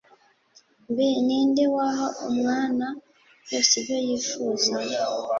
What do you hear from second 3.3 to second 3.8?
byose